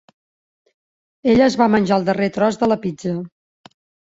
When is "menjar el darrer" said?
1.75-2.31